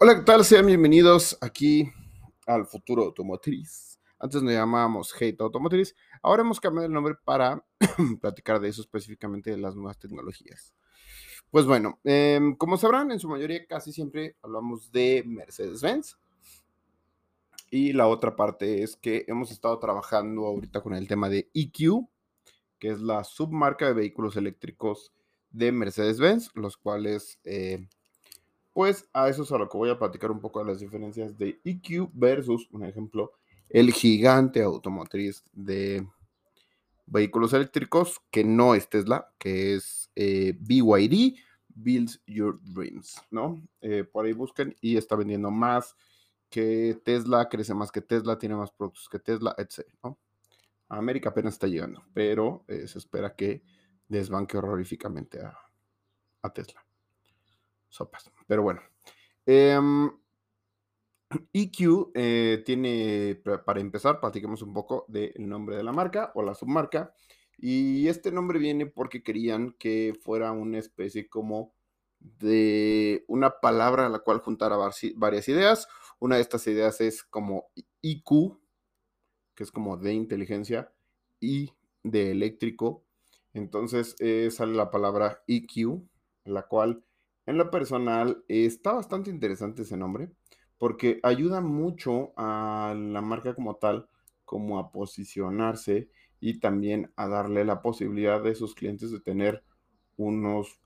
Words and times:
Hola, 0.00 0.14
¿qué 0.14 0.22
tal? 0.22 0.44
Sean 0.44 0.64
bienvenidos 0.64 1.36
aquí 1.40 1.90
al 2.46 2.66
futuro 2.66 3.02
automotriz. 3.02 3.98
Antes 4.20 4.40
nos 4.44 4.52
llamábamos 4.52 5.12
Hate 5.12 5.40
Automotriz. 5.40 5.96
Ahora 6.22 6.42
hemos 6.42 6.60
cambiado 6.60 6.86
el 6.86 6.92
nombre 6.92 7.16
para 7.24 7.64
platicar 8.20 8.60
de 8.60 8.68
eso 8.68 8.80
específicamente 8.80 9.50
de 9.50 9.56
las 9.56 9.74
nuevas 9.74 9.98
tecnologías. 9.98 10.72
Pues 11.50 11.66
bueno, 11.66 11.98
em, 12.04 12.54
como 12.54 12.76
sabrán, 12.76 13.10
en 13.10 13.18
su 13.18 13.28
mayoría 13.28 13.66
casi 13.66 13.92
siempre 13.92 14.36
hablamos 14.40 14.92
de 14.92 15.24
Mercedes-Benz. 15.26 16.16
Y 17.68 17.92
la 17.92 18.06
otra 18.06 18.36
parte 18.36 18.84
es 18.84 18.94
que 18.94 19.24
hemos 19.26 19.50
estado 19.50 19.80
trabajando 19.80 20.46
ahorita 20.46 20.80
con 20.80 20.94
el 20.94 21.08
tema 21.08 21.28
de 21.28 21.50
EQ, 21.54 22.08
que 22.78 22.90
es 22.90 23.00
la 23.00 23.24
submarca 23.24 23.88
de 23.88 23.94
vehículos 23.94 24.36
eléctricos 24.36 25.12
de 25.50 25.72
Mercedes-Benz, 25.72 26.52
los 26.54 26.76
cuales 26.76 27.40
eh, 27.42 27.88
pues 28.78 29.08
a 29.12 29.28
eso 29.28 29.42
es 29.42 29.50
a 29.50 29.58
lo 29.58 29.68
que 29.68 29.76
voy 29.76 29.90
a 29.90 29.98
platicar 29.98 30.30
un 30.30 30.38
poco 30.38 30.60
de 30.60 30.66
las 30.66 30.78
diferencias 30.78 31.36
de 31.36 31.60
EQ 31.64 32.10
versus, 32.12 32.68
un 32.70 32.84
ejemplo, 32.84 33.32
el 33.68 33.92
gigante 33.92 34.62
automotriz 34.62 35.42
de 35.52 36.06
vehículos 37.04 37.52
eléctricos, 37.54 38.20
que 38.30 38.44
no 38.44 38.76
es 38.76 38.88
Tesla, 38.88 39.34
que 39.36 39.74
es 39.74 40.12
eh, 40.14 40.56
BYD, 40.60 41.40
Builds 41.66 42.22
Your 42.24 42.60
Dreams, 42.62 43.20
¿no? 43.32 43.60
Eh, 43.80 44.04
por 44.04 44.26
ahí 44.26 44.32
busquen 44.32 44.76
y 44.80 44.96
está 44.96 45.16
vendiendo 45.16 45.50
más 45.50 45.96
que 46.48 47.00
Tesla, 47.04 47.48
crece 47.48 47.74
más 47.74 47.90
que 47.90 48.00
Tesla, 48.00 48.38
tiene 48.38 48.54
más 48.54 48.70
productos 48.70 49.08
que 49.08 49.18
Tesla, 49.18 49.56
etc. 49.58 49.88
América 50.88 51.30
apenas 51.30 51.54
está 51.54 51.66
llegando, 51.66 52.04
pero 52.14 52.64
eh, 52.68 52.86
se 52.86 52.98
espera 52.98 53.34
que 53.34 53.60
desbanque 54.06 54.56
horroríficamente 54.56 55.40
a, 55.40 55.58
a 56.42 56.52
Tesla 56.52 56.87
sopas. 57.98 58.30
Pero 58.46 58.62
bueno. 58.62 58.80
EQ 59.44 59.70
em, 59.74 60.10
e 61.52 61.72
eh, 62.14 62.62
tiene, 62.64 63.42
para 63.64 63.80
empezar, 63.80 64.20
platiquemos 64.20 64.62
un 64.62 64.72
poco 64.72 65.04
del 65.08 65.48
nombre 65.48 65.76
de 65.76 65.82
la 65.82 65.92
marca 65.92 66.32
o 66.34 66.42
la 66.42 66.54
submarca. 66.54 67.14
Y 67.58 68.06
este 68.08 68.30
nombre 68.30 68.58
viene 68.58 68.86
porque 68.86 69.22
querían 69.22 69.72
que 69.78 70.14
fuera 70.22 70.52
una 70.52 70.78
especie 70.78 71.28
como 71.28 71.74
de 72.20 73.24
una 73.28 73.60
palabra 73.60 74.06
a 74.06 74.08
la 74.08 74.20
cual 74.20 74.38
juntara 74.38 74.76
varias 75.16 75.48
ideas. 75.48 75.88
Una 76.20 76.36
de 76.36 76.42
estas 76.42 76.66
ideas 76.66 77.00
es 77.00 77.24
como 77.24 77.70
IQ, 78.00 78.58
que 79.54 79.64
es 79.64 79.72
como 79.72 79.96
de 79.96 80.12
inteligencia, 80.14 80.92
y 81.40 81.72
de 82.02 82.30
eléctrico. 82.30 83.04
Entonces 83.52 84.14
eh, 84.20 84.50
sale 84.50 84.74
la 84.74 84.90
palabra 84.90 85.42
EQ, 85.46 86.02
la 86.44 86.62
cual 86.62 87.04
en 87.48 87.56
lo 87.56 87.70
personal, 87.70 88.44
está 88.46 88.92
bastante 88.92 89.30
interesante 89.30 89.80
ese 89.80 89.96
nombre 89.96 90.30
porque 90.76 91.18
ayuda 91.22 91.62
mucho 91.62 92.34
a 92.36 92.94
la 92.94 93.22
marca 93.22 93.54
como 93.54 93.76
tal, 93.76 94.06
como 94.44 94.78
a 94.78 94.92
posicionarse 94.92 96.10
y 96.40 96.60
también 96.60 97.10
a 97.16 97.26
darle 97.26 97.64
la 97.64 97.80
posibilidad 97.80 98.42
de 98.42 98.54
sus 98.54 98.74
clientes 98.74 99.10
de 99.10 99.20
tener 99.20 99.64
unos 100.18 100.78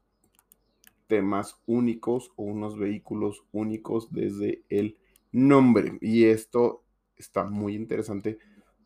temas 1.08 1.60
únicos 1.66 2.30
o 2.36 2.44
unos 2.44 2.78
vehículos 2.78 3.44
únicos 3.50 4.12
desde 4.12 4.62
el 4.68 4.96
nombre. 5.32 5.98
Y 6.00 6.26
esto 6.26 6.84
está 7.16 7.42
muy 7.42 7.74
interesante 7.74 8.38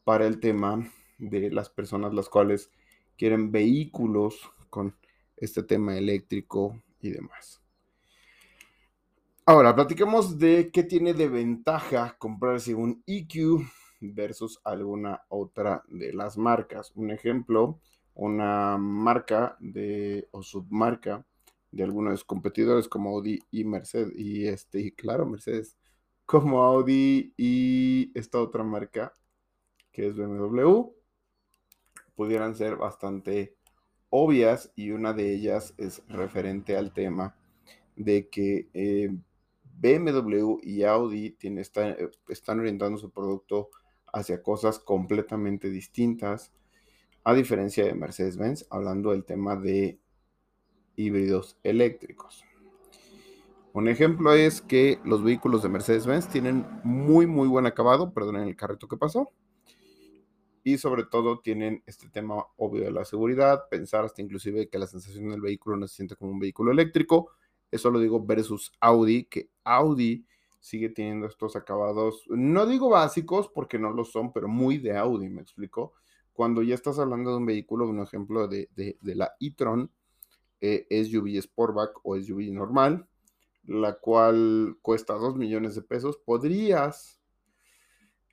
para 0.02 0.27
el 0.27 0.41
tema 0.41 0.91
de 1.19 1.50
las 1.50 1.69
personas 1.69 2.14
las 2.14 2.30
cuales 2.30 2.70
quieren 3.19 3.52
vehículos 3.52 4.50
con 4.70 4.97
este 5.36 5.62
tema 5.62 5.98
eléctrico 5.98 6.82
y 7.02 7.10
demás. 7.10 7.66
Ahora, 9.48 9.77
platiquemos 9.77 10.41
de 10.41 10.72
qué 10.72 10.83
tiene 10.83 11.14
de 11.14 11.28
ventaja 11.28 12.16
comprarse 12.19 12.75
un 12.75 13.05
EQ 13.06 13.61
versus 14.00 14.61
alguna 14.64 15.22
otra 15.28 15.84
de 15.86 16.12
las 16.12 16.37
marcas. 16.37 16.91
Un 16.97 17.12
ejemplo, 17.12 17.78
una 18.15 18.76
marca 18.76 19.56
de, 19.60 20.26
o 20.32 20.43
submarca 20.43 21.25
de 21.70 21.84
algunos 21.84 22.25
competidores 22.25 22.88
como 22.88 23.10
Audi 23.10 23.38
y 23.53 23.62
Mercedes. 23.62 24.12
Y 24.16 24.48
este, 24.48 24.93
claro, 24.97 25.26
Mercedes, 25.26 25.76
como 26.25 26.65
Audi 26.65 27.32
y 27.37 28.10
esta 28.19 28.41
otra 28.41 28.65
marca 28.65 29.12
que 29.93 30.09
es 30.09 30.16
BMW, 30.16 30.91
pudieran 32.16 32.56
ser 32.56 32.75
bastante 32.75 33.54
obvias 34.10 34.72
y 34.75 34.91
una 34.91 35.12
de 35.12 35.32
ellas 35.32 35.72
es 35.78 36.03
referente 36.09 36.76
al 36.76 36.93
tema 36.93 37.37
de 37.94 38.28
que 38.28 38.69
eh, 38.75 39.10
BMW 39.78 40.59
y 40.62 40.82
Audi 40.84 41.37
eh, 41.41 42.10
están 42.28 42.60
orientando 42.60 42.98
su 42.98 43.10
producto 43.10 43.70
hacia 44.12 44.42
cosas 44.42 44.78
completamente 44.78 45.69
distintas, 45.69 46.53
a 47.25 47.34
diferencia 47.34 47.84
de 47.84 47.94
Mercedes-Benz, 47.94 48.66
hablando 48.70 49.10
del 49.10 49.25
tema 49.25 49.56
de 49.56 49.98
híbridos 50.97 51.59
eléctricos. 51.62 52.44
Un 53.72 53.88
ejemplo 53.88 54.32
es 54.32 54.62
que 54.62 55.00
los 55.04 55.22
vehículos 55.22 55.62
de 55.62 55.69
Mercedes-Benz 55.69 56.28
tienen 56.28 56.66
muy, 56.82 57.26
muy 57.26 57.47
buen 57.47 57.66
acabado, 57.66 58.14
perdonen 58.14 58.48
el 58.48 58.56
carrito 58.56 58.88
que 58.88 58.97
pasó, 58.97 59.31
y 60.64 60.78
sobre 60.78 61.04
todo 61.04 61.41
tienen 61.41 61.82
este 61.87 62.08
tema 62.08 62.44
obvio 62.56 62.84
de 62.84 62.91
la 62.91 63.04
seguridad, 63.04 63.69
pensar 63.70 64.04
hasta 64.04 64.22
inclusive 64.22 64.69
que 64.69 64.78
la 64.78 64.87
sensación 64.87 65.28
del 65.28 65.41
vehículo 65.41 65.76
no 65.76 65.87
se 65.87 65.97
siente 65.97 66.16
como 66.16 66.32
un 66.32 66.38
vehículo 66.38 66.72
eléctrico, 66.72 67.31
eso 67.71 67.91
lo 67.91 68.00
digo 68.00 68.25
versus 68.25 68.72
Audi, 68.81 69.25
que 69.25 69.50
Audi 69.65 70.27
sigue 70.60 70.88
teniendo 70.88 71.27
estos 71.27 71.54
acabados, 71.54 72.25
no 72.28 72.66
digo 72.66 72.88
básicos 72.88 73.49
porque 73.49 73.78
no 73.78 73.93
lo 73.93 74.04
son, 74.04 74.32
pero 74.32 74.49
muy 74.49 74.78
de 74.78 74.97
Audi, 74.97 75.28
me 75.28 75.43
explico. 75.43 75.93
Cuando 76.32 76.62
ya 76.62 76.75
estás 76.75 76.99
hablando 76.99 77.31
de 77.31 77.37
un 77.37 77.47
vehículo, 77.47 77.88
un 77.88 78.00
ejemplo 78.00 78.49
de, 78.49 78.69
la 79.03 79.32
e-tron, 79.41 79.91
eh, 80.60 80.87
SUV 80.91 81.41
Sportback 81.41 82.00
o 82.03 82.16
SUV 82.16 82.53
normal, 82.53 83.06
la 83.65 83.94
cual 83.94 84.76
cuesta 84.82 85.15
2 85.15 85.37
millones 85.37 85.75
de 85.75 85.82
pesos, 85.82 86.19
podrías 86.19 87.21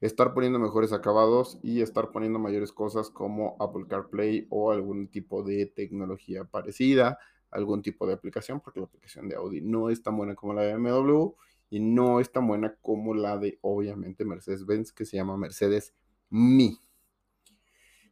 estar 0.02 0.34
poniendo 0.34 0.60
mejores 0.60 0.92
acabados 0.92 1.60
y 1.64 1.82
estar 1.82 2.12
poniendo 2.12 2.40
mayores 2.40 2.74
cosas 2.74 3.10
como 3.10 3.56
Apple 3.60 3.86
CarPlay 3.88 4.48
o 4.50 4.72
algún 4.72 5.08
tipo 5.08 5.44
de 5.44 5.66
tecnología 5.66 6.44
parecida 6.44 7.20
algún 7.54 7.82
tipo 7.82 8.06
de 8.06 8.14
aplicación, 8.14 8.60
porque 8.60 8.80
la 8.80 8.88
aplicación 8.88 9.30
de 9.30 9.36
Audi 9.36 9.62
no 9.62 9.90
es 9.90 10.02
tan 10.02 10.18
buena 10.18 10.36
como 10.36 10.54
la 10.54 10.64
de 10.64 10.76
BMW 10.76 11.30
y 11.70 11.80
no 11.80 12.20
es 12.20 12.32
tan 12.32 12.48
buena 12.48 12.76
como 12.82 13.14
la 13.14 13.38
de, 13.38 13.60
obviamente, 13.62 14.26
Mercedes-Benz, 14.26 14.92
que 14.92 15.06
se 15.06 15.18
llama 15.18 15.38
Mercedes 15.38 15.94
Mi. 16.30 16.78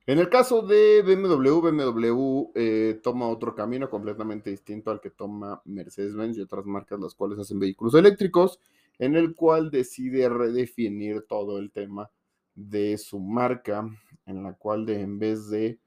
En 0.07 0.17
el 0.17 0.29
caso 0.29 0.63
de 0.63 1.03
BMW, 1.03 1.61
BMW 1.61 2.51
eh, 2.55 2.99
toma 3.03 3.27
otro 3.27 3.53
camino 3.53 3.89
completamente 3.89 4.49
distinto 4.49 4.89
al 4.89 4.99
que 4.99 5.11
toma 5.11 5.61
Mercedes-Benz 5.65 6.37
y 6.37 6.41
otras 6.41 6.65
marcas 6.65 6.99
las 6.99 7.13
cuales 7.13 7.37
hacen 7.37 7.59
vehículos 7.59 7.93
eléctricos, 7.93 8.59
en 8.97 9.15
el 9.15 9.35
cual 9.35 9.69
decide 9.69 10.27
redefinir 10.27 11.21
todo 11.27 11.59
el 11.59 11.71
tema 11.71 12.09
de 12.55 12.97
su 12.97 13.19
marca, 13.19 13.87
en 14.25 14.43
la 14.43 14.53
cual 14.53 14.85
de, 14.85 15.01
en 15.01 15.19
vez 15.19 15.49
de 15.49 15.79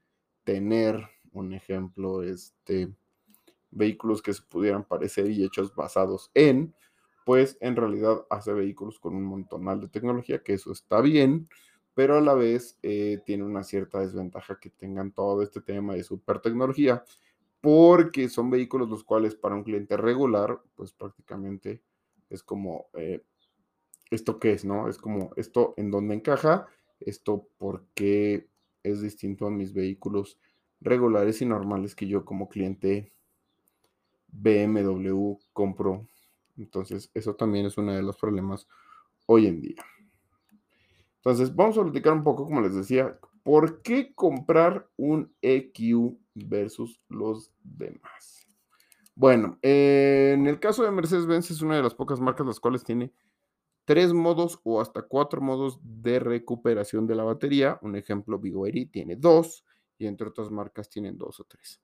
tener 0.43 1.01
un 1.33 1.53
ejemplo, 1.53 2.23
este, 2.23 2.93
vehículos 3.75 4.21
que 4.21 4.33
se 4.33 4.41
pudieran 4.41 4.83
parecer 4.83 5.29
y 5.29 5.43
hechos 5.43 5.75
basados 5.75 6.31
en, 6.33 6.73
pues 7.25 7.57
en 7.59 7.75
realidad 7.75 8.25
hace 8.29 8.53
vehículos 8.53 8.99
con 8.99 9.15
un 9.15 9.23
montonal 9.23 9.81
de 9.81 9.89
tecnología, 9.89 10.41
que 10.41 10.53
eso 10.53 10.71
está 10.71 11.01
bien, 11.01 11.47
pero 11.93 12.17
a 12.17 12.21
la 12.21 12.33
vez 12.33 12.77
eh, 12.83 13.21
tiene 13.25 13.43
una 13.43 13.63
cierta 13.63 13.99
desventaja 13.99 14.59
que 14.59 14.69
tengan 14.69 15.11
todo 15.11 15.41
este 15.41 15.61
tema 15.61 15.93
de 15.93 16.03
super 16.03 16.39
tecnología, 16.39 17.03
porque 17.61 18.29
son 18.29 18.49
vehículos 18.49 18.89
los 18.89 19.03
cuales 19.03 19.35
para 19.35 19.55
un 19.55 19.63
cliente 19.63 19.97
regular, 19.97 20.61
pues 20.75 20.93
prácticamente 20.93 21.81
es 22.29 22.43
como, 22.43 22.87
eh, 22.93 23.23
¿esto 24.11 24.39
qué 24.39 24.53
es, 24.53 24.65
no? 24.65 24.87
Es 24.87 24.97
como, 24.97 25.31
¿esto 25.35 25.73
en 25.77 25.89
dónde 25.89 26.15
encaja? 26.15 26.67
¿Esto 26.99 27.47
porque 27.57 28.47
es 28.83 29.01
distinto 29.01 29.47
a 29.47 29.51
mis 29.51 29.73
vehículos 29.73 30.39
regulares 30.79 31.41
y 31.41 31.45
normales 31.45 31.95
que 31.95 32.07
yo 32.07 32.23
como 32.23 32.49
cliente 32.49 33.11
BMW 34.41 35.37
compró. 35.53 36.07
Entonces, 36.57 37.09
eso 37.13 37.35
también 37.35 37.65
es 37.65 37.77
uno 37.77 37.93
de 37.93 38.01
los 38.01 38.17
problemas 38.17 38.67
hoy 39.25 39.47
en 39.47 39.61
día. 39.61 39.83
Entonces, 41.17 41.55
vamos 41.55 41.77
a 41.77 41.83
platicar 41.83 42.13
un 42.13 42.23
poco, 42.23 42.45
como 42.45 42.61
les 42.61 42.75
decía, 42.75 43.19
¿por 43.43 43.81
qué 43.81 44.13
comprar 44.13 44.87
un 44.95 45.33
EQ 45.41 46.17
versus 46.35 47.01
los 47.09 47.51
demás? 47.63 48.47
Bueno, 49.15 49.57
en 49.61 50.45
el 50.45 50.59
caso 50.59 50.83
de 50.83 50.91
Mercedes-Benz 50.91 51.49
es 51.51 51.61
una 51.61 51.77
de 51.77 51.83
las 51.83 51.95
pocas 51.95 52.19
marcas 52.19 52.45
las 52.45 52.59
cuales 52.59 52.83
tiene 52.83 53.13
tres 53.85 54.13
modos 54.13 54.59
o 54.63 54.81
hasta 54.81 55.03
cuatro 55.03 55.41
modos 55.41 55.79
de 55.81 56.19
recuperación 56.19 57.07
de 57.07 57.15
la 57.15 57.23
batería. 57.23 57.79
Un 57.81 57.95
ejemplo, 57.95 58.39
Vigoeri 58.39 58.87
tiene 58.87 59.15
dos 59.15 59.63
y 59.97 60.07
entre 60.07 60.27
otras 60.27 60.51
marcas 60.51 60.89
tienen 60.89 61.17
dos 61.17 61.39
o 61.39 61.45
tres. 61.45 61.81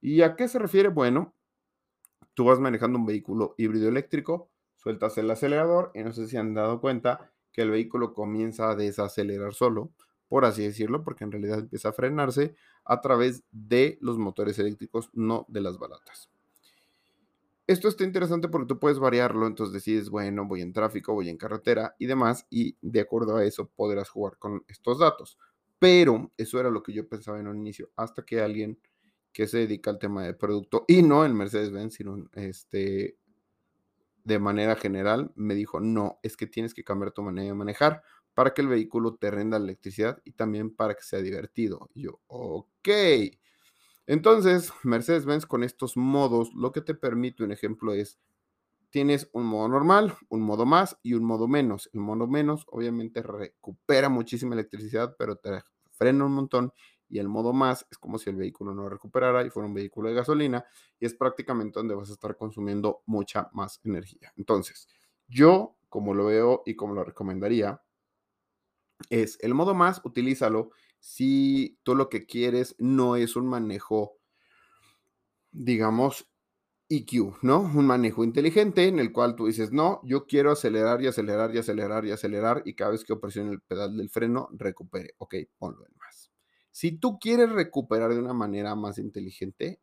¿Y 0.00 0.20
a 0.20 0.36
qué 0.36 0.46
se 0.46 0.58
refiere? 0.58 0.88
Bueno, 0.88 1.34
tú 2.34 2.44
vas 2.44 2.60
manejando 2.60 2.98
un 2.98 3.06
vehículo 3.06 3.54
híbrido 3.58 3.88
eléctrico, 3.88 4.50
sueltas 4.76 5.18
el 5.18 5.30
acelerador 5.30 5.90
y 5.94 6.02
no 6.02 6.12
sé 6.12 6.26
si 6.26 6.36
han 6.36 6.54
dado 6.54 6.80
cuenta 6.80 7.30
que 7.52 7.62
el 7.62 7.70
vehículo 7.70 8.14
comienza 8.14 8.70
a 8.70 8.76
desacelerar 8.76 9.54
solo, 9.54 9.92
por 10.28 10.44
así 10.44 10.64
decirlo, 10.64 11.04
porque 11.04 11.24
en 11.24 11.32
realidad 11.32 11.60
empieza 11.60 11.90
a 11.90 11.92
frenarse 11.92 12.54
a 12.84 13.00
través 13.00 13.44
de 13.52 13.98
los 14.00 14.18
motores 14.18 14.58
eléctricos, 14.58 15.10
no 15.12 15.46
de 15.48 15.60
las 15.60 15.78
balatas. 15.78 16.30
Esto 17.66 17.88
está 17.88 18.04
interesante 18.04 18.48
porque 18.48 18.66
tú 18.66 18.78
puedes 18.78 18.98
variarlo, 18.98 19.46
entonces 19.46 19.72
decides, 19.72 20.10
bueno, 20.10 20.44
voy 20.44 20.60
en 20.60 20.74
tráfico, 20.74 21.14
voy 21.14 21.30
en 21.30 21.38
carretera 21.38 21.94
y 21.98 22.06
demás, 22.06 22.46
y 22.50 22.76
de 22.82 23.00
acuerdo 23.00 23.36
a 23.36 23.44
eso 23.44 23.70
podrás 23.74 24.10
jugar 24.10 24.36
con 24.38 24.64
estos 24.68 24.98
datos. 24.98 25.38
Pero 25.78 26.30
eso 26.36 26.60
era 26.60 26.68
lo 26.68 26.82
que 26.82 26.92
yo 26.92 27.08
pensaba 27.08 27.40
en 27.40 27.48
un 27.48 27.56
inicio, 27.56 27.90
hasta 27.96 28.22
que 28.22 28.42
alguien 28.42 28.78
que 29.34 29.48
se 29.48 29.58
dedica 29.58 29.90
al 29.90 29.98
tema 29.98 30.22
de 30.22 30.32
producto, 30.32 30.84
y 30.88 31.02
no 31.02 31.26
el 31.26 31.34
Mercedes-Benz, 31.34 31.94
sino 31.94 32.30
este, 32.32 33.18
de 34.22 34.38
manera 34.38 34.76
general, 34.76 35.32
me 35.34 35.54
dijo, 35.54 35.80
no, 35.80 36.20
es 36.22 36.36
que 36.36 36.46
tienes 36.46 36.72
que 36.72 36.84
cambiar 36.84 37.10
tu 37.10 37.22
manera 37.22 37.48
de 37.48 37.54
manejar 37.54 38.02
para 38.32 38.54
que 38.54 38.62
el 38.62 38.68
vehículo 38.68 39.16
te 39.16 39.30
renda 39.30 39.56
electricidad 39.56 40.22
y 40.24 40.32
también 40.32 40.74
para 40.74 40.94
que 40.94 41.02
sea 41.02 41.20
divertido. 41.20 41.90
Y 41.94 42.04
yo, 42.04 42.20
ok. 42.28 42.88
Entonces, 44.06 44.72
Mercedes-Benz 44.84 45.46
con 45.46 45.64
estos 45.64 45.96
modos, 45.96 46.52
lo 46.54 46.70
que 46.72 46.80
te 46.80 46.94
permite, 46.94 47.42
un 47.42 47.52
ejemplo 47.52 47.92
es, 47.92 48.18
tienes 48.90 49.28
un 49.32 49.46
modo 49.46 49.68
normal, 49.68 50.14
un 50.28 50.42
modo 50.42 50.64
más 50.64 50.96
y 51.02 51.14
un 51.14 51.24
modo 51.24 51.48
menos. 51.48 51.90
El 51.92 52.00
modo 52.00 52.28
menos 52.28 52.64
obviamente 52.68 53.20
recupera 53.22 54.08
muchísima 54.08 54.54
electricidad, 54.54 55.16
pero 55.18 55.36
te 55.36 55.50
frena 55.90 56.24
un 56.24 56.32
montón. 56.32 56.72
Y 57.08 57.18
el 57.18 57.28
modo 57.28 57.52
más 57.52 57.86
es 57.90 57.98
como 57.98 58.18
si 58.18 58.30
el 58.30 58.36
vehículo 58.36 58.74
no 58.74 58.88
recuperara 58.88 59.44
y 59.44 59.50
fuera 59.50 59.68
un 59.68 59.74
vehículo 59.74 60.08
de 60.08 60.14
gasolina 60.14 60.64
y 60.98 61.06
es 61.06 61.14
prácticamente 61.14 61.78
donde 61.78 61.94
vas 61.94 62.10
a 62.10 62.14
estar 62.14 62.36
consumiendo 62.36 63.02
mucha 63.06 63.50
más 63.52 63.80
energía. 63.84 64.32
Entonces, 64.36 64.88
yo, 65.28 65.76
como 65.88 66.14
lo 66.14 66.26
veo 66.26 66.62
y 66.66 66.74
como 66.76 66.94
lo 66.94 67.04
recomendaría, 67.04 67.82
es 69.10 69.38
el 69.42 69.54
modo 69.54 69.74
más, 69.74 70.00
utilízalo 70.04 70.70
si 71.00 71.78
tú 71.82 71.94
lo 71.94 72.08
que 72.08 72.26
quieres 72.26 72.74
no 72.78 73.16
es 73.16 73.36
un 73.36 73.46
manejo, 73.46 74.18
digamos, 75.52 76.28
EQ, 76.88 77.38
¿no? 77.42 77.60
Un 77.60 77.86
manejo 77.86 78.24
inteligente 78.24 78.86
en 78.86 78.98
el 78.98 79.12
cual 79.12 79.36
tú 79.36 79.46
dices, 79.46 79.72
no, 79.72 80.00
yo 80.04 80.26
quiero 80.26 80.52
acelerar 80.52 81.02
y 81.02 81.06
acelerar 81.06 81.54
y 81.54 81.58
acelerar 81.58 82.04
y 82.06 82.10
acelerar 82.12 82.62
y 82.64 82.74
cada 82.74 82.92
vez 82.92 83.04
que 83.04 83.16
presione 83.16 83.52
el 83.52 83.60
pedal 83.60 83.96
del 83.96 84.10
freno, 84.10 84.48
recupere. 84.52 85.14
Ok, 85.18 85.34
ponlo 85.58 85.84
en 85.86 85.92
más. 85.98 86.13
Si 86.74 86.90
tú 86.90 87.20
quieres 87.20 87.52
recuperar 87.52 88.12
de 88.12 88.18
una 88.18 88.32
manera 88.34 88.74
más 88.74 88.98
inteligente, 88.98 89.80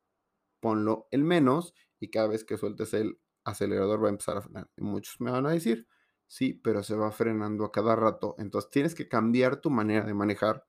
ponlo 0.59 1.07
en 1.11 1.23
menos 1.23 1.73
y 2.01 2.09
cada 2.09 2.27
vez 2.27 2.43
que 2.43 2.57
sueltes 2.57 2.93
el 2.93 3.17
acelerador 3.45 4.03
va 4.03 4.07
a 4.07 4.11
empezar 4.11 4.37
a 4.37 4.41
frenar. 4.41 4.69
Muchos 4.77 5.21
me 5.21 5.31
van 5.31 5.45
a 5.45 5.51
decir, 5.51 5.87
sí, 6.27 6.53
pero 6.53 6.83
se 6.83 6.95
va 6.95 7.11
frenando 7.13 7.63
a 7.63 7.71
cada 7.71 7.95
rato. 7.95 8.35
Entonces 8.39 8.71
tienes 8.71 8.93
que 8.93 9.07
cambiar 9.07 9.61
tu 9.61 9.69
manera 9.69 10.05
de 10.05 10.13
manejar 10.13 10.67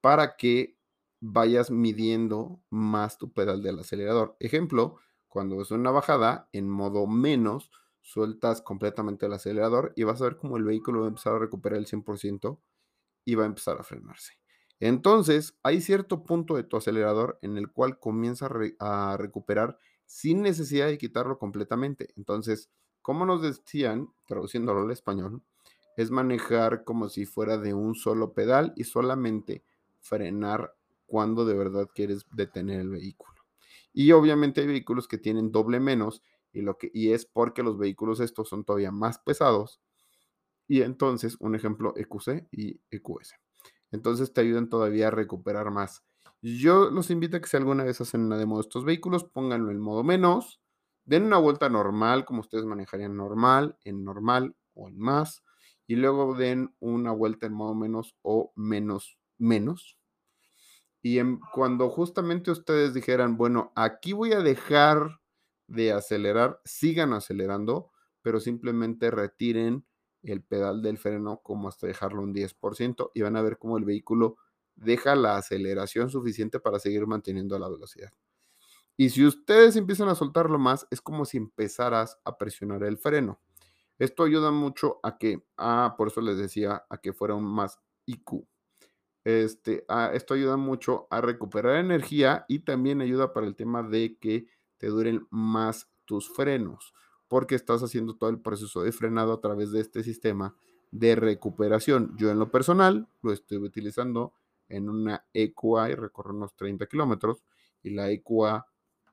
para 0.00 0.36
que 0.36 0.76
vayas 1.20 1.70
midiendo 1.70 2.62
más 2.70 3.16
tu 3.18 3.32
pedal 3.32 3.62
del 3.62 3.78
acelerador. 3.78 4.36
Ejemplo, 4.40 4.96
cuando 5.28 5.62
es 5.62 5.70
una 5.70 5.92
bajada 5.92 6.48
en 6.52 6.68
modo 6.68 7.06
menos, 7.06 7.70
sueltas 8.00 8.62
completamente 8.62 9.26
el 9.26 9.34
acelerador 9.34 9.92
y 9.94 10.04
vas 10.04 10.20
a 10.22 10.24
ver 10.24 10.38
cómo 10.38 10.56
el 10.56 10.64
vehículo 10.64 11.00
va 11.00 11.06
a 11.06 11.10
empezar 11.10 11.34
a 11.34 11.38
recuperar 11.38 11.78
el 11.78 11.86
100% 11.86 12.60
y 13.24 13.36
va 13.36 13.44
a 13.44 13.46
empezar 13.46 13.78
a 13.78 13.84
frenarse. 13.84 14.34
Entonces, 14.80 15.58
hay 15.62 15.82
cierto 15.82 16.24
punto 16.24 16.56
de 16.56 16.64
tu 16.64 16.78
acelerador 16.78 17.38
en 17.42 17.58
el 17.58 17.70
cual 17.70 17.98
comienza 17.98 18.48
a, 18.78 19.16
recuperar 19.18 19.78
sin 20.06 20.40
necesidad 20.40 20.86
de 20.86 20.96
quitarlo 20.96 21.38
completamente. 21.38 22.08
Entonces, 22.16 22.70
como 23.02 23.26
nos 23.26 23.42
decían, 23.42 24.08
traduciéndolo 24.26 24.80
al 24.80 24.90
español, 24.90 25.42
es 25.98 26.10
manejar 26.10 26.84
como 26.84 27.10
si 27.10 27.26
fuera 27.26 27.58
de 27.58 27.74
un 27.74 27.94
solo 27.94 28.32
pedal 28.32 28.72
y 28.74 28.84
solamente 28.84 29.62
frenar 30.00 30.74
cuando 31.06 31.44
de 31.44 31.54
verdad 31.54 31.88
quieres 31.94 32.24
detener 32.32 32.80
el 32.80 32.88
vehículo. 32.88 33.34
Y 33.92 34.12
obviamente 34.12 34.62
hay 34.62 34.66
vehículos 34.66 35.08
que 35.08 35.18
tienen 35.18 35.52
doble 35.52 35.78
menos 35.78 36.22
y, 36.52 36.62
lo 36.62 36.78
que, 36.78 36.90
y 36.94 37.12
es 37.12 37.26
porque 37.26 37.62
los 37.62 37.76
vehículos 37.76 38.20
estos 38.20 38.48
son 38.48 38.64
todavía 38.64 38.92
más 38.92 39.18
pesados. 39.18 39.80
Y 40.66 40.82
entonces, 40.82 41.36
un 41.40 41.54
ejemplo, 41.54 41.92
EQC 41.96 42.46
y 42.50 42.80
EQS. 42.90 43.34
Entonces 43.90 44.32
te 44.32 44.40
ayudan 44.40 44.68
todavía 44.68 45.08
a 45.08 45.10
recuperar 45.10 45.70
más. 45.70 46.04
Yo 46.42 46.90
los 46.90 47.10
invito 47.10 47.36
a 47.36 47.40
que 47.40 47.48
si 47.48 47.56
alguna 47.56 47.84
vez 47.84 48.00
hacen 48.00 48.22
una 48.22 48.38
demo 48.38 48.56
de 48.56 48.62
estos 48.62 48.84
vehículos, 48.84 49.24
pónganlo 49.24 49.70
en 49.70 49.80
modo 49.80 50.02
menos, 50.04 50.60
den 51.04 51.24
una 51.24 51.38
vuelta 51.38 51.68
normal, 51.68 52.24
como 52.24 52.40
ustedes 52.40 52.64
manejarían 52.64 53.16
normal, 53.16 53.76
en 53.84 54.04
normal 54.04 54.56
o 54.74 54.88
en 54.88 54.98
más, 54.98 55.42
y 55.86 55.96
luego 55.96 56.34
den 56.34 56.74
una 56.78 57.12
vuelta 57.12 57.46
en 57.46 57.52
modo 57.52 57.74
menos 57.74 58.16
o 58.22 58.52
menos 58.56 59.18
menos. 59.38 59.98
Y 61.02 61.18
cuando 61.52 61.88
justamente 61.88 62.50
ustedes 62.50 62.92
dijeran, 62.92 63.36
bueno, 63.36 63.72
aquí 63.74 64.12
voy 64.12 64.32
a 64.32 64.40
dejar 64.40 65.20
de 65.66 65.92
acelerar, 65.92 66.60
sigan 66.64 67.12
acelerando, 67.12 67.90
pero 68.22 68.38
simplemente 68.38 69.10
retiren 69.10 69.86
el 70.22 70.42
pedal 70.42 70.82
del 70.82 70.98
freno 70.98 71.40
como 71.42 71.68
hasta 71.68 71.86
dejarlo 71.86 72.22
un 72.22 72.34
10% 72.34 73.10
y 73.14 73.22
van 73.22 73.36
a 73.36 73.42
ver 73.42 73.58
cómo 73.58 73.78
el 73.78 73.84
vehículo 73.84 74.36
deja 74.74 75.14
la 75.14 75.36
aceleración 75.36 76.10
suficiente 76.10 76.60
para 76.60 76.78
seguir 76.78 77.06
manteniendo 77.06 77.58
la 77.58 77.68
velocidad. 77.68 78.12
Y 78.96 79.10
si 79.10 79.24
ustedes 79.24 79.76
empiezan 79.76 80.08
a 80.08 80.14
soltarlo 80.14 80.58
más, 80.58 80.86
es 80.90 81.00
como 81.00 81.24
si 81.24 81.38
empezaras 81.38 82.18
a 82.24 82.36
presionar 82.36 82.82
el 82.84 82.98
freno. 82.98 83.40
Esto 83.98 84.24
ayuda 84.24 84.50
mucho 84.50 85.00
a 85.02 85.18
que, 85.18 85.42
ah, 85.56 85.94
por 85.96 86.08
eso 86.08 86.20
les 86.20 86.38
decía, 86.38 86.84
a 86.88 86.98
que 86.98 87.12
fuera 87.12 87.34
un 87.34 87.44
más 87.44 87.78
IQ. 88.06 88.46
Este, 89.24 89.84
ah, 89.88 90.10
esto 90.14 90.34
ayuda 90.34 90.56
mucho 90.56 91.06
a 91.10 91.20
recuperar 91.20 91.76
energía 91.76 92.44
y 92.48 92.60
también 92.60 93.00
ayuda 93.02 93.32
para 93.32 93.46
el 93.46 93.56
tema 93.56 93.82
de 93.82 94.16
que 94.18 94.46
te 94.78 94.86
duren 94.86 95.26
más 95.30 95.90
tus 96.06 96.28
frenos, 96.34 96.94
porque 97.30 97.54
estás 97.54 97.80
haciendo 97.84 98.16
todo 98.16 98.28
el 98.28 98.40
proceso 98.40 98.82
de 98.82 98.90
frenado 98.90 99.32
a 99.32 99.40
través 99.40 99.70
de 99.70 99.80
este 99.80 100.02
sistema 100.02 100.56
de 100.90 101.14
recuperación. 101.14 102.12
Yo 102.16 102.28
en 102.28 102.40
lo 102.40 102.50
personal 102.50 103.08
lo 103.22 103.32
estoy 103.32 103.58
utilizando 103.58 104.34
en 104.68 104.90
una 104.90 105.24
EQA 105.32 105.90
y 105.90 105.94
recorro 105.94 106.34
unos 106.34 106.56
30 106.56 106.86
kilómetros 106.86 107.44
y 107.84 107.90
la 107.90 108.10
EQA 108.10 108.66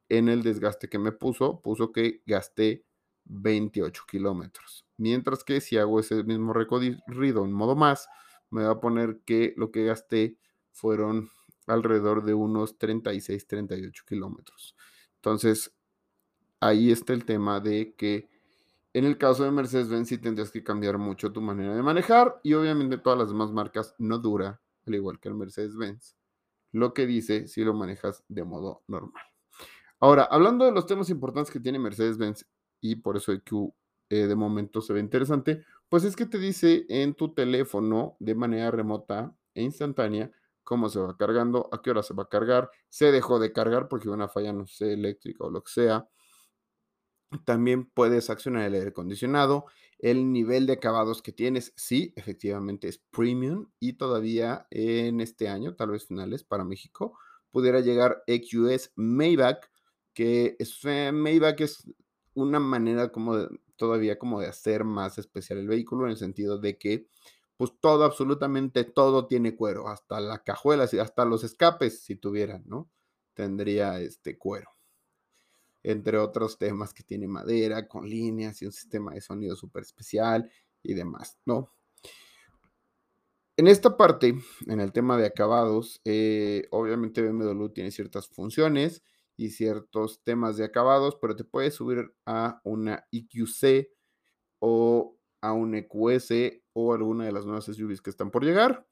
en 0.10 0.30
el 0.30 0.42
desgaste 0.42 0.90
que 0.90 0.98
me 0.98 1.12
puso, 1.12 1.62
puso 1.62 1.92
que 1.92 2.24
gasté 2.26 2.84
28 3.26 4.06
kilómetros. 4.10 4.88
Mientras 4.98 5.44
que 5.44 5.62
si 5.62 5.78
hago 5.78 6.00
ese 6.00 6.24
mismo 6.24 6.54
recorrido 6.54 7.46
en 7.46 7.54
modo 7.54 7.76
más, 7.76 8.08
me 8.50 8.64
va 8.64 8.72
a 8.72 8.80
poner 8.80 9.20
que 9.28 9.54
lo 9.58 9.70
que 9.70 9.86
gasté 9.86 10.40
fueron 10.72 11.30
alrededor 11.68 12.24
de 12.24 12.34
unos 12.34 12.80
36, 12.80 13.46
38 13.46 14.04
kilómetros. 14.08 14.76
Entonces, 15.18 15.77
ahí 16.60 16.92
está 16.92 17.14
el 17.14 17.26
tema 17.26 17.60
de 17.60 17.94
que 17.96 18.30
en 18.94 19.06
el 19.06 19.18
caso 19.18 19.44
de 19.44 19.52
Mercedes-Benz 19.52 20.10
sí 20.10 20.18
tendrías 20.18 20.52
que 20.52 20.64
cambiar 20.64 20.98
mucho 20.98 21.32
tu 21.32 21.42
manera 21.42 21.76
de 21.76 21.84
manejar 21.84 22.40
y 22.44 22.54
obviamente 22.54 22.98
todas 22.98 23.20
las 23.20 23.30
demás 23.30 23.52
marcas 23.52 23.94
no 24.00 24.18
dura, 24.18 24.60
al 24.86 24.96
igual 24.96 25.20
que 25.20 25.30
el 25.30 25.36
Mercedes-Benz. 25.36 26.16
Lo 26.72 26.94
que 26.94 27.06
dice 27.06 27.48
si 27.48 27.64
lo 27.64 27.74
manejas 27.74 28.24
de 28.28 28.44
modo 28.44 28.84
normal. 28.88 29.24
Ahora, 30.00 30.24
hablando 30.24 30.66
de 30.66 30.72
los 30.72 30.86
temas 30.86 31.10
importantes 31.10 31.52
que 31.52 31.60
tiene 31.60 31.80
Mercedes-Benz 31.80 32.46
y 32.82 32.96
por 32.96 33.18
eso 33.18 33.32
EQ 33.32 33.74
eh, 34.10 34.28
de 34.28 34.36
momento 34.36 34.82
se 34.82 34.94
ve 34.94 35.00
interesante, 35.00 35.64
pues 35.90 36.04
es 36.04 36.16
que 36.16 36.26
te 36.26 36.40
dice 36.40 36.86
en 36.90 37.14
tu 37.14 37.34
teléfono 37.34 38.16
de 38.20 38.36
manera 38.36 38.72
remota 38.72 39.36
e 39.54 39.64
instantánea 39.64 40.32
cómo 40.64 40.90
se 40.90 41.00
va 41.00 41.16
cargando, 41.16 41.70
a 41.72 41.82
qué 41.82 41.92
hora 41.92 42.04
se 42.04 42.14
va 42.14 42.24
a 42.24 42.30
cargar, 42.30 42.70
se 42.90 43.12
dejó 43.12 43.40
de 43.40 43.54
cargar 43.54 43.88
porque 43.88 44.10
una 44.10 44.28
falla, 44.28 44.54
no 44.54 44.66
sé, 44.68 44.94
eléctrica 44.94 45.46
o 45.46 45.50
lo 45.50 45.64
que 45.64 45.72
sea. 45.72 46.08
También 47.46 47.86
puedes 47.86 48.30
accionar 48.30 48.64
el 48.64 48.74
aire 48.76 48.90
acondicionado, 48.90 49.66
el 50.00 50.32
nivel 50.32 50.66
de 50.66 50.74
acabados 50.74 51.22
que 51.22 51.32
tienes, 51.32 51.74
sí, 51.76 52.14
efectivamente 52.16 52.88
es 52.88 53.00
premium 53.12 53.70
y 53.80 53.94
todavía 53.94 54.68
en 54.70 55.22
este 55.22 55.50
año, 55.50 55.76
tal 55.76 55.92
vez 55.92 56.06
finales 56.06 56.44
para 56.44 56.64
México, 56.64 57.18
pudiera 57.52 57.80
llegar 57.82 58.24
EQS 58.28 58.94
Maybach, 58.96 59.66
que 60.14 60.56
es, 60.60 60.80
eh, 60.86 61.12
Maybach 61.12 61.60
es 61.62 61.90
una 62.34 62.60
manera 62.60 63.12
como 63.12 63.38
de, 63.38 63.48
todavía 63.76 64.18
como 64.20 64.40
de 64.40 64.48
hacer 64.48 64.84
más 64.84 65.18
especial 65.18 65.60
el 65.60 65.68
vehículo 65.68 66.06
en 66.06 66.12
el 66.12 66.18
sentido 66.18 66.60
de 66.60 66.78
que 66.78 67.08
pues 67.58 67.72
todo, 67.82 68.04
absolutamente 68.04 68.84
todo 68.84 69.26
tiene 69.28 69.56
cuero, 69.56 69.88
hasta 69.88 70.20
la 70.20 70.44
cajuela, 70.44 70.84
hasta 70.84 71.26
los 71.26 71.44
escapes 71.44 72.02
si 72.04 72.16
tuvieran, 72.16 72.64
¿no? 72.68 72.92
Tendría 73.34 74.00
este 74.00 74.38
cuero. 74.38 74.77
Entre 75.90 76.18
otros 76.18 76.58
temas 76.58 76.94
que 76.94 77.04
tiene 77.04 77.30
madera, 77.30 77.88
con 77.88 78.10
líneas 78.10 78.62
y 78.62 78.66
un 78.66 78.74
sistema 78.74 79.14
de 79.14 79.22
sonido 79.22 79.56
súper 79.56 79.84
especial 79.84 80.52
y 80.84 80.94
demás, 80.94 81.40
¿no? 81.46 81.72
En 83.56 83.68
esta 83.68 83.96
parte, 83.96 84.36
en 84.68 84.80
el 84.82 84.92
tema 84.92 85.18
de 85.18 85.26
acabados, 85.26 86.02
eh, 86.04 86.68
obviamente 86.72 87.22
BMW 87.22 87.70
tiene 87.70 87.92
ciertas 87.92 88.28
funciones 88.28 89.02
y 89.38 89.52
ciertos 89.52 90.22
temas 90.26 90.58
de 90.58 90.66
acabados, 90.66 91.18
pero 91.22 91.38
te 91.38 91.46
puedes 91.46 91.76
subir 91.76 92.14
a 92.26 92.60
una 92.66 93.08
EQC 93.14 93.88
o 94.60 95.18
a 95.40 95.54
un 95.54 95.74
EQS 95.74 96.62
o 96.74 96.94
alguna 96.94 97.26
de 97.26 97.32
las 97.32 97.46
nuevas 97.46 97.64
SUVs 97.64 98.02
que 98.02 98.10
están 98.10 98.30
por 98.30 98.44
llegar 98.44 98.86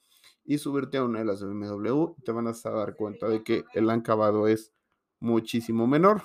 y 0.45 0.59
subirte 0.59 0.97
a 0.97 1.03
una 1.03 1.19
de 1.19 1.25
las 1.25 1.43
BMW, 1.43 2.15
te 2.23 2.31
van 2.31 2.47
a 2.47 2.53
dar 2.53 2.95
cuenta 2.95 3.27
de 3.27 3.43
que 3.43 3.65
el 3.73 3.89
acabado 3.89 4.47
es 4.47 4.71
muchísimo 5.19 5.87
menor. 5.87 6.23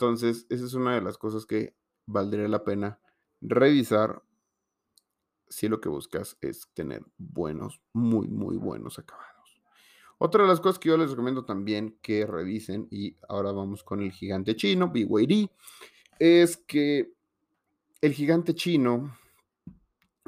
Entonces, 0.00 0.46
esa 0.48 0.64
es 0.64 0.74
una 0.74 0.94
de 0.94 1.00
las 1.00 1.18
cosas 1.18 1.44
que 1.44 1.74
valdría 2.06 2.46
la 2.46 2.62
pena 2.62 3.00
revisar 3.40 4.22
si 5.48 5.66
lo 5.66 5.80
que 5.80 5.88
buscas 5.88 6.38
es 6.40 6.68
tener 6.72 7.02
buenos, 7.16 7.80
muy, 7.92 8.28
muy 8.28 8.56
buenos 8.56 9.00
acabados. 9.00 9.60
Otra 10.18 10.42
de 10.42 10.48
las 10.48 10.60
cosas 10.60 10.78
que 10.78 10.90
yo 10.90 10.96
les 10.96 11.10
recomiendo 11.10 11.44
también 11.44 11.98
que 12.00 12.26
revisen, 12.26 12.86
y 12.92 13.16
ahora 13.28 13.50
vamos 13.50 13.82
con 13.82 14.00
el 14.00 14.12
gigante 14.12 14.54
chino, 14.54 14.88
BYD, 14.88 15.48
es 16.20 16.58
que 16.58 17.12
el 18.00 18.12
gigante 18.12 18.54
chino 18.54 19.18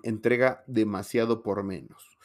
entrega 0.02 0.64
demasiado 0.66 1.44
por 1.44 1.62
menos. 1.62 2.18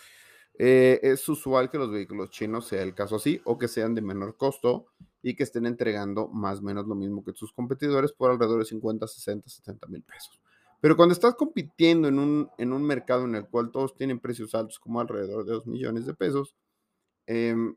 Eh, 0.57 0.99
es 1.03 1.29
usual 1.29 1.69
que 1.69 1.77
los 1.77 1.91
vehículos 1.91 2.31
chinos 2.31 2.65
sea 2.65 2.81
el 2.81 2.95
caso 2.95 3.17
así 3.17 3.39
o 3.43 3.59
que 3.59 3.67
sean 3.67 3.93
de 3.93 4.01
menor 4.01 4.35
costo 4.35 4.87
y 5.27 5.35
que 5.35 5.41
estén 5.41 5.65
entregando 5.65 6.27
más 6.27 6.59
o 6.59 6.61
menos 6.61 6.85
lo 6.85 6.93
mismo 6.93 7.23
que 7.23 7.33
sus 7.33 7.51
competidores 7.51 8.13
por 8.13 8.29
alrededor 8.29 8.59
de 8.59 8.65
50, 8.65 9.07
60, 9.07 9.49
70 9.49 9.87
mil 9.87 10.03
pesos. 10.03 10.39
Pero 10.79 10.95
cuando 10.95 11.13
estás 11.13 11.33
compitiendo 11.33 12.07
en 12.07 12.19
un, 12.19 12.47
en 12.59 12.71
un 12.71 12.83
mercado 12.83 13.25
en 13.25 13.33
el 13.33 13.47
cual 13.47 13.71
todos 13.71 13.95
tienen 13.95 14.19
precios 14.19 14.53
altos, 14.53 14.77
como 14.77 15.01
alrededor 15.01 15.43
de 15.43 15.53
2 15.53 15.65
millones 15.65 16.05
de 16.05 16.13
pesos, 16.13 16.55
em, 17.25 17.75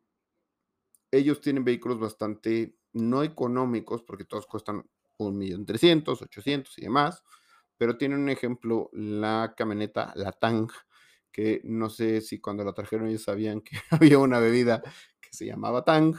ellos 1.10 1.40
tienen 1.40 1.64
vehículos 1.64 1.98
bastante 1.98 2.76
no 2.92 3.22
económicos, 3.22 4.02
porque 4.02 4.26
todos 4.26 4.46
cuestan 4.46 4.84
un 5.16 5.38
millón 5.38 5.64
trescientos, 5.64 6.20
800 6.20 6.76
y 6.76 6.82
demás, 6.82 7.22
pero 7.78 7.96
tienen 7.96 8.20
un 8.20 8.28
ejemplo, 8.28 8.90
la 8.92 9.54
camioneta, 9.56 10.12
la 10.16 10.32
Tang, 10.32 10.68
que 11.32 11.62
no 11.64 11.88
sé 11.88 12.20
si 12.20 12.40
cuando 12.40 12.62
la 12.62 12.74
trajeron 12.74 13.08
ellos 13.08 13.22
sabían 13.22 13.62
que 13.62 13.78
había 13.90 14.18
una 14.18 14.38
bebida 14.38 14.82
que 15.18 15.30
se 15.32 15.46
llamaba 15.46 15.82
Tang. 15.82 16.14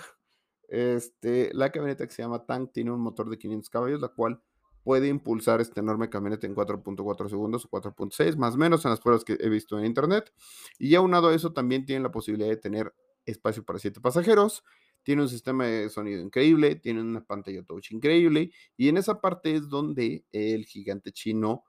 Este, 0.70 1.52
la 1.54 1.72
camioneta 1.72 2.06
que 2.06 2.14
se 2.14 2.22
llama 2.22 2.46
Tang 2.46 2.72
tiene 2.72 2.92
un 2.92 3.02
motor 3.02 3.30
de 3.30 3.38
500 3.38 3.70
caballos, 3.70 4.02
la 4.02 4.10
cual 4.10 4.42
puede 4.84 5.08
impulsar 5.08 5.62
esta 5.62 5.82
enorme 5.82 6.10
camioneta 6.10 6.48
en 6.48 6.56
4.4 6.56 7.30
segundos 7.30 7.66
o 7.66 7.70
4.6, 7.70 8.38
más 8.38 8.56
o 8.56 8.58
menos 8.58 8.86
en 8.86 8.92
las 8.92 9.02
pruebas 9.02 9.24
que 9.24 9.38
he 9.40 9.50
visto 9.50 9.78
en 9.78 9.86
internet. 9.86 10.32
Y 10.78 10.96
aunado 10.96 11.30
a 11.30 11.36
eso, 11.36 11.54
también 11.54 11.86
tiene 11.86 12.04
la 12.04 12.12
posibilidad 12.12 12.50
de 12.50 12.58
tener 12.58 12.94
espacio 13.26 13.64
para 13.64 13.80
7 13.80 14.00
pasajeros. 14.00 14.64
Tiene 15.04 15.22
un 15.24 15.30
sistema 15.30 15.66
de 15.66 15.90
sonido 15.90 16.22
increíble, 16.22 16.76
tiene 16.76 17.02
una 17.02 17.24
pantalla 17.24 17.64
touch 17.64 17.92
increíble. 17.92 18.52
Y 18.78 18.90
en 18.90 18.98
esa 18.98 19.22
parte 19.22 19.56
es 19.56 19.70
donde 19.70 20.26
el 20.32 20.66
gigante 20.66 21.12
chino 21.12 21.64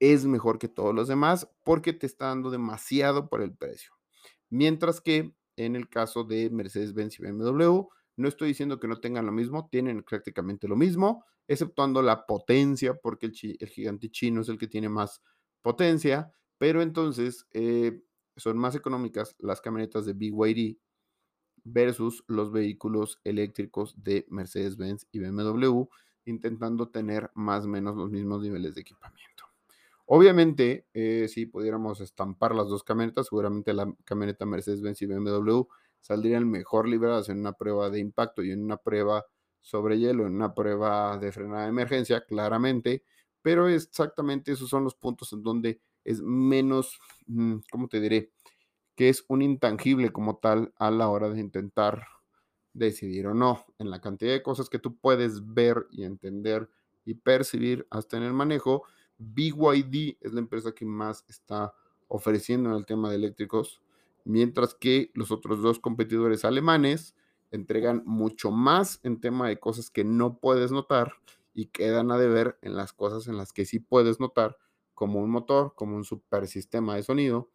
es 0.00 0.26
mejor 0.26 0.58
que 0.58 0.68
todos 0.68 0.94
los 0.94 1.08
demás 1.08 1.48
porque 1.64 1.92
te 1.92 2.06
está 2.06 2.26
dando 2.26 2.50
demasiado 2.50 3.28
por 3.28 3.42
el 3.42 3.52
precio. 3.52 3.92
Mientras 4.48 5.00
que 5.00 5.34
en 5.56 5.74
el 5.74 5.88
caso 5.88 6.24
de 6.24 6.50
Mercedes-Benz 6.50 7.18
y 7.18 7.22
BMW, 7.22 7.88
no 8.18 8.28
estoy 8.28 8.48
diciendo 8.48 8.80
que 8.80 8.88
no 8.88 9.00
tengan 9.00 9.26
lo 9.26 9.32
mismo, 9.32 9.68
tienen 9.70 10.02
prácticamente 10.02 10.66
lo 10.66 10.76
mismo, 10.76 11.24
exceptuando 11.46 12.02
la 12.02 12.26
potencia, 12.26 12.94
porque 12.94 13.26
el, 13.26 13.68
gigante 13.68 14.10
chino 14.10 14.40
es 14.40 14.48
el 14.48 14.58
que 14.58 14.66
tiene 14.66 14.88
más 14.88 15.22
potencia, 15.62 16.32
pero 16.58 16.82
entonces 16.82 17.46
eh, 17.52 18.02
son 18.36 18.58
más 18.58 18.74
económicas 18.74 19.36
las 19.38 19.60
camionetas 19.60 20.04
de 20.04 20.14
BYD 20.14 20.78
versus 21.62 22.24
los 22.26 22.50
vehículos 22.50 23.20
eléctricos 23.22 23.94
de 24.02 24.26
Mercedes-Benz 24.30 25.06
y 25.12 25.20
BMW, 25.20 25.84
intentando 26.24 26.88
tener 26.88 27.30
más 27.34 27.64
o 27.64 27.68
menos 27.68 27.96
los 27.96 28.10
mismos 28.10 28.42
niveles 28.42 28.74
de 28.74 28.80
equipamiento. 28.80 29.44
Obviamente, 30.06 30.86
eh, 30.92 31.28
si 31.28 31.46
pudiéramos 31.46 32.00
estampar 32.00 32.54
las 32.54 32.66
dos 32.66 32.82
camionetas, 32.82 33.26
seguramente 33.28 33.72
la 33.74 33.94
camioneta 34.04 34.44
Mercedes-Benz 34.44 35.02
y 35.02 35.06
BMW 35.06 35.68
saldrían 36.00 36.48
mejor 36.50 36.88
liberadas 36.88 37.28
en 37.28 37.40
una 37.40 37.52
prueba 37.52 37.90
de 37.90 38.00
impacto 38.00 38.42
y 38.42 38.50
en 38.50 38.62
una 38.64 38.76
prueba 38.76 39.24
sobre 39.60 39.98
hielo, 39.98 40.26
en 40.26 40.34
una 40.34 40.54
prueba 40.54 41.18
de 41.18 41.32
frenada 41.32 41.64
de 41.64 41.68
emergencia, 41.68 42.24
claramente, 42.24 43.04
pero 43.42 43.68
exactamente 43.68 44.52
esos 44.52 44.68
son 44.68 44.84
los 44.84 44.94
puntos 44.94 45.32
en 45.32 45.42
donde 45.42 45.80
es 46.04 46.22
menos, 46.22 46.98
mm, 47.26 47.56
¿cómo 47.70 47.88
te 47.88 48.00
diré? 48.00 48.32
Que 48.96 49.08
es 49.08 49.24
un 49.28 49.42
intangible 49.42 50.10
como 50.10 50.38
tal 50.38 50.72
a 50.76 50.90
la 50.90 51.08
hora 51.08 51.28
de 51.28 51.40
intentar 51.40 52.06
decidir 52.72 53.26
o 53.26 53.34
no, 53.34 53.66
en 53.78 53.90
la 53.90 54.00
cantidad 54.00 54.32
de 54.32 54.42
cosas 54.42 54.68
que 54.68 54.78
tú 54.78 54.96
puedes 54.98 55.54
ver 55.54 55.86
y 55.90 56.04
entender 56.04 56.70
y 57.04 57.14
percibir 57.14 57.86
hasta 57.90 58.16
en 58.16 58.22
el 58.22 58.32
manejo, 58.32 58.84
BYD 59.18 60.18
es 60.20 60.32
la 60.32 60.40
empresa 60.40 60.72
que 60.72 60.84
más 60.84 61.24
está 61.28 61.74
ofreciendo 62.06 62.70
en 62.70 62.76
el 62.76 62.86
tema 62.86 63.10
de 63.10 63.16
eléctricos, 63.16 63.82
mientras 64.28 64.74
que 64.74 65.10
los 65.14 65.30
otros 65.32 65.62
dos 65.62 65.80
competidores 65.80 66.44
alemanes 66.44 67.16
entregan 67.50 68.02
mucho 68.04 68.50
más 68.50 69.00
en 69.02 69.20
tema 69.20 69.48
de 69.48 69.58
cosas 69.58 69.88
que 69.88 70.04
no 70.04 70.38
puedes 70.38 70.70
notar 70.70 71.14
y 71.54 71.66
quedan 71.68 72.10
a 72.10 72.18
deber 72.18 72.58
en 72.60 72.76
las 72.76 72.92
cosas 72.92 73.26
en 73.26 73.38
las 73.38 73.54
que 73.54 73.64
sí 73.64 73.80
puedes 73.80 74.20
notar, 74.20 74.58
como 74.92 75.20
un 75.20 75.30
motor, 75.30 75.72
como 75.74 75.96
un 75.96 76.04
super 76.04 76.46
sistema 76.46 76.94
de 76.94 77.04
sonido 77.04 77.50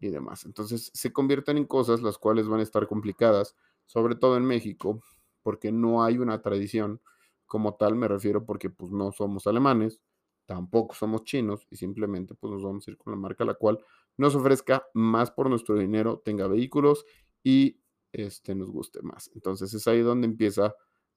y 0.00 0.08
demás. 0.08 0.44
Entonces 0.44 0.90
se 0.92 1.12
convierten 1.12 1.58
en 1.58 1.64
cosas 1.64 2.02
las 2.02 2.18
cuales 2.18 2.48
van 2.48 2.58
a 2.58 2.64
estar 2.64 2.88
complicadas, 2.88 3.54
sobre 3.84 4.16
todo 4.16 4.36
en 4.36 4.44
México, 4.44 5.00
porque 5.42 5.70
no 5.70 6.02
hay 6.02 6.18
una 6.18 6.42
tradición 6.42 7.00
como 7.46 7.76
tal, 7.76 7.94
me 7.94 8.08
refiero 8.08 8.44
porque 8.44 8.68
pues 8.68 8.90
no 8.90 9.12
somos 9.12 9.46
alemanes, 9.46 10.00
tampoco 10.44 10.96
somos 10.96 11.22
chinos 11.22 11.68
y 11.70 11.76
simplemente 11.76 12.34
pues 12.34 12.52
nos 12.52 12.64
vamos 12.64 12.88
a 12.88 12.90
ir 12.90 12.96
con 12.96 13.12
la 13.12 13.16
marca 13.16 13.44
la 13.44 13.54
cual 13.54 13.78
nos 14.16 14.34
ofrezca 14.34 14.86
más 14.94 15.30
por 15.30 15.48
nuestro 15.48 15.76
dinero, 15.76 16.22
tenga 16.24 16.46
vehículos 16.46 17.04
y 17.42 17.80
este, 18.12 18.54
nos 18.54 18.70
guste 18.70 19.02
más. 19.02 19.30
Entonces 19.34 19.72
es 19.74 19.86
ahí 19.86 20.00
donde 20.00 20.26
empieza 20.26 20.74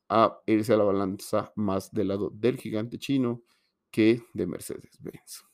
a 0.09 0.39
irse 0.45 0.73
a 0.73 0.77
la 0.77 0.83
balanza 0.83 1.53
más 1.55 1.91
del 1.91 2.09
lado 2.09 2.31
del 2.33 2.57
gigante 2.57 2.97
chino 2.97 3.43
que 3.91 4.23
de 4.33 4.47
Mercedes-Benz. 4.47 5.45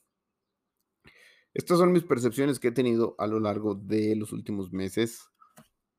Estas 1.54 1.78
son 1.78 1.92
mis 1.92 2.04
percepciones 2.04 2.60
que 2.60 2.70
he 2.70 2.72
tenido 2.72 3.16
a 3.18 3.28
lo 3.28 3.40
largo 3.40 3.76
de 3.76 4.16
los 4.16 4.34
últimos 4.34 4.74
meses, 4.74 5.30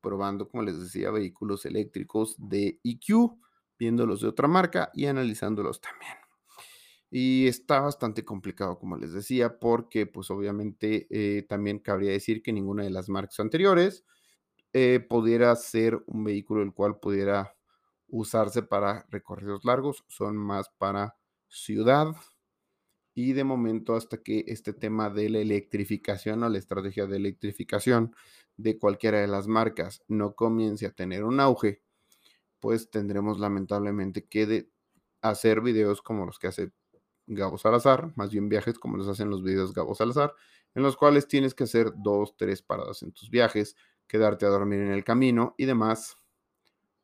probando, 0.02 0.48
como 0.48 0.62
les 0.62 0.78
decía, 0.78 1.10
vehículos 1.10 1.64
eléctricos 1.64 2.36
de 2.38 2.78
EQ, 2.84 3.38
viéndolos 3.78 4.20
de 4.20 4.28
otra 4.28 4.48
marca 4.48 4.90
y 4.92 5.06
analizándolos 5.06 5.80
también. 5.80 6.25
Y 7.10 7.46
está 7.46 7.80
bastante 7.80 8.24
complicado, 8.24 8.78
como 8.78 8.96
les 8.96 9.12
decía, 9.12 9.58
porque 9.58 10.06
pues 10.06 10.30
obviamente 10.30 11.06
eh, 11.10 11.42
también 11.42 11.78
cabría 11.78 12.10
decir 12.10 12.42
que 12.42 12.52
ninguna 12.52 12.82
de 12.84 12.90
las 12.90 13.08
marcas 13.08 13.38
anteriores 13.40 14.04
eh, 14.72 15.00
pudiera 15.00 15.54
ser 15.56 16.02
un 16.06 16.24
vehículo 16.24 16.62
el 16.62 16.72
cual 16.74 16.98
pudiera 16.98 17.56
usarse 18.08 18.62
para 18.62 19.06
recorridos 19.10 19.64
largos, 19.64 20.04
son 20.08 20.36
más 20.36 20.68
para 20.78 21.16
ciudad. 21.48 22.08
Y 23.14 23.32
de 23.32 23.44
momento 23.44 23.96
hasta 23.96 24.18
que 24.22 24.44
este 24.46 24.74
tema 24.74 25.08
de 25.08 25.30
la 25.30 25.38
electrificación 25.38 26.42
o 26.42 26.48
la 26.50 26.58
estrategia 26.58 27.06
de 27.06 27.16
electrificación 27.16 28.14
de 28.58 28.78
cualquiera 28.78 29.20
de 29.20 29.26
las 29.26 29.48
marcas 29.48 30.02
no 30.08 30.34
comience 30.34 30.86
a 30.86 30.92
tener 30.92 31.24
un 31.24 31.40
auge, 31.40 31.82
pues 32.60 32.90
tendremos 32.90 33.38
lamentablemente 33.38 34.26
que 34.26 34.68
hacer 35.22 35.62
videos 35.62 36.02
como 36.02 36.26
los 36.26 36.38
que 36.38 36.48
hace 36.48 36.72
Gabo 37.26 37.58
Salazar, 37.58 38.12
más 38.16 38.30
bien 38.30 38.48
viajes 38.48 38.78
como 38.78 38.96
los 38.96 39.08
hacen 39.08 39.30
los 39.30 39.42
videos 39.42 39.72
Gabo 39.74 39.94
Salazar, 39.94 40.34
en 40.74 40.82
los 40.82 40.96
cuales 40.96 41.26
tienes 41.26 41.54
que 41.54 41.64
hacer 41.64 41.92
dos, 41.96 42.36
tres 42.36 42.62
paradas 42.62 43.02
en 43.02 43.12
tus 43.12 43.30
viajes, 43.30 43.76
quedarte 44.06 44.46
a 44.46 44.50
dormir 44.50 44.80
en 44.80 44.92
el 44.92 45.04
camino 45.04 45.54
y 45.58 45.64
demás, 45.64 46.18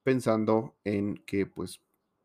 pensando 0.02 0.76
en 0.84 1.16
que 1.26 1.46
pues 1.46 1.80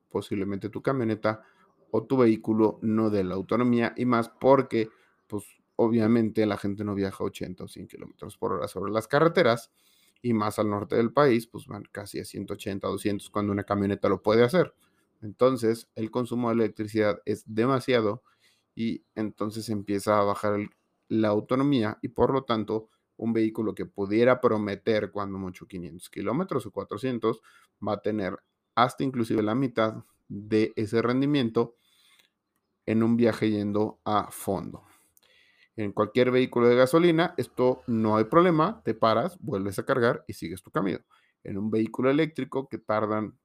posiblemente 0.09 0.69
tu 0.69 0.81
camioneta 0.81 1.43
o 1.91 2.03
tu 2.03 2.17
vehículo 2.17 2.79
no 2.81 3.09
dé 3.09 3.23
la 3.23 3.35
autonomía 3.35 3.93
y 3.95 4.05
más 4.05 4.29
porque 4.29 4.89
pues 5.27 5.45
obviamente 5.75 6.45
la 6.45 6.57
gente 6.57 6.83
no 6.83 6.95
viaja 6.95 7.23
80 7.23 7.63
o 7.63 7.67
100 7.67 7.87
kilómetros 7.87 8.37
por 8.37 8.53
hora 8.53 8.67
sobre 8.67 8.91
las 8.91 9.07
carreteras 9.07 9.71
y 10.21 10.33
más 10.33 10.59
al 10.59 10.69
norte 10.69 10.95
del 10.95 11.13
país 11.13 11.47
pues 11.47 11.67
van 11.67 11.83
casi 11.91 12.19
a 12.19 12.25
180, 12.25 12.87
200 12.87 13.29
cuando 13.29 13.51
una 13.51 13.63
camioneta 13.63 14.09
lo 14.09 14.21
puede 14.21 14.43
hacer. 14.43 14.73
Entonces, 15.21 15.89
el 15.95 16.11
consumo 16.11 16.49
de 16.49 16.55
electricidad 16.55 17.21
es 17.25 17.43
demasiado 17.45 18.23
y 18.75 19.03
entonces 19.15 19.69
empieza 19.69 20.19
a 20.19 20.23
bajar 20.23 20.59
la 21.09 21.29
autonomía 21.29 21.97
y 22.01 22.09
por 22.09 22.31
lo 22.31 22.43
tanto 22.43 22.89
un 23.15 23.33
vehículo 23.33 23.73
que 23.73 23.85
pudiera 23.85 24.39
prometer 24.39 25.11
cuando 25.11 25.39
mucho 25.39 25.65
500 25.65 26.09
kilómetros 26.09 26.65
o 26.65 26.71
400 26.71 27.41
va 27.85 27.93
a 27.93 28.01
tener 28.01 28.37
hasta 28.75 29.03
inclusive 29.03 29.41
la 29.41 29.55
mitad 29.55 30.03
de 30.27 30.73
ese 30.75 31.01
rendimiento 31.01 31.75
en 32.85 33.03
un 33.03 33.17
viaje 33.17 33.49
yendo 33.49 33.99
a 34.05 34.29
fondo. 34.31 34.83
En 35.75 35.91
cualquier 35.91 36.31
vehículo 36.31 36.67
de 36.67 36.75
gasolina, 36.75 37.33
esto 37.37 37.83
no 37.87 38.17
hay 38.17 38.25
problema, 38.25 38.81
te 38.83 38.93
paras, 38.93 39.37
vuelves 39.39 39.77
a 39.79 39.85
cargar 39.85 40.23
y 40.27 40.33
sigues 40.33 40.63
tu 40.63 40.71
camino. 40.71 40.99
En 41.43 41.57
un 41.57 41.69
vehículo 41.69 42.09
eléctrico 42.09 42.67
que 42.67 42.77
tardan 42.77 43.37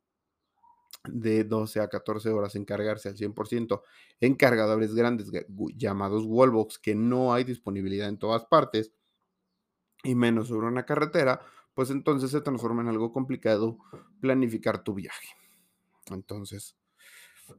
de 1.05 1.45
12 1.45 1.81
a 1.81 1.89
14 1.89 2.31
horas 2.31 2.55
en 2.55 2.65
cargarse 2.65 3.09
al 3.09 3.17
100% 3.17 3.83
en 4.21 4.35
cargadores 4.35 4.95
grandes 4.95 5.31
llamados 5.77 6.25
wallbox 6.25 6.79
que 6.79 6.95
no 6.95 7.35
hay 7.35 7.45
disponibilidad 7.45 8.09
en 8.09 8.19
todas 8.19 8.45
partes 8.45 8.93
y 10.05 10.15
menos 10.15 10.49
sobre 10.49 10.67
una 10.67 10.85
carretera, 10.85 11.41
pues 11.75 11.91
entonces 11.91 12.31
se 12.31 12.41
transforma 12.41 12.83
en 12.83 12.89
algo 12.89 13.13
complicado 13.13 13.79
planificar 14.21 14.83
tu 14.83 14.95
viaje. 14.95 15.29
Entonces, 16.11 16.77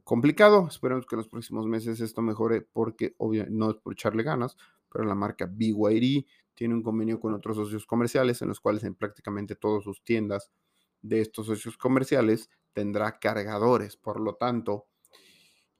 complicado. 0.04 0.66
Esperemos 0.68 1.06
que 1.06 1.14
en 1.14 1.18
los 1.18 1.28
próximos 1.28 1.66
meses 1.66 2.00
esto 2.00 2.22
mejore 2.22 2.62
porque 2.62 3.14
obviamente 3.18 3.56
no 3.56 3.70
es 3.70 3.76
por 3.76 3.92
echarle 3.92 4.22
ganas, 4.22 4.56
pero 4.90 5.04
la 5.04 5.14
marca 5.14 5.46
BYD 5.50 6.26
tiene 6.54 6.74
un 6.74 6.82
convenio 6.82 7.18
con 7.18 7.34
otros 7.34 7.56
socios 7.56 7.86
comerciales 7.86 8.40
en 8.42 8.48
los 8.48 8.60
cuales 8.60 8.84
en 8.84 8.94
prácticamente 8.94 9.56
todas 9.56 9.84
sus 9.84 10.02
tiendas 10.04 10.50
de 11.02 11.20
estos 11.20 11.46
socios 11.46 11.76
comerciales 11.76 12.48
tendrá 12.74 13.18
cargadores. 13.18 13.96
Por 13.96 14.20
lo 14.20 14.34
tanto, 14.34 14.86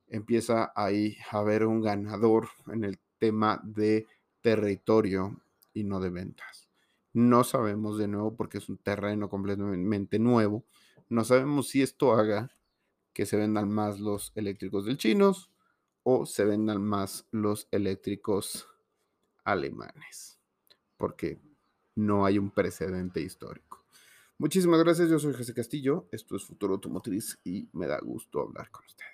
empieza 0.06 0.72
ahí 0.74 1.16
a 1.30 1.38
haber 1.38 1.66
un 1.66 1.82
ganador 1.82 2.48
en 2.72 2.84
el 2.84 2.98
tema 3.18 3.60
de 3.64 4.06
territorio 4.40 5.42
y 5.72 5.84
no 5.84 6.00
de 6.00 6.10
ventas. 6.10 6.68
No 7.12 7.44
sabemos 7.44 7.98
de 7.98 8.08
nuevo 8.08 8.36
porque 8.36 8.58
es 8.58 8.68
un 8.68 8.78
terreno 8.78 9.28
completamente 9.28 10.18
nuevo. 10.18 10.64
No 11.08 11.24
sabemos 11.24 11.68
si 11.68 11.82
esto 11.82 12.12
haga 12.12 12.50
que 13.12 13.26
se 13.26 13.36
vendan 13.36 13.70
más 13.70 14.00
los 14.00 14.32
eléctricos 14.34 14.84
del 14.84 14.98
chinos 14.98 15.50
o 16.02 16.26
se 16.26 16.44
vendan 16.44 16.82
más 16.82 17.26
los 17.30 17.68
eléctricos 17.70 18.68
alemanes, 19.44 20.38
porque 20.96 21.40
no 21.94 22.26
hay 22.26 22.38
un 22.38 22.50
precedente 22.50 23.20
histórico. 23.20 23.73
Muchísimas 24.38 24.80
gracias, 24.80 25.08
yo 25.08 25.18
soy 25.20 25.32
José 25.32 25.54
Castillo, 25.54 26.08
esto 26.10 26.34
es 26.34 26.44
Futuro 26.44 26.74
Automotriz 26.74 27.38
y 27.44 27.68
me 27.72 27.86
da 27.86 28.00
gusto 28.00 28.40
hablar 28.40 28.68
con 28.70 28.84
ustedes. 28.84 29.13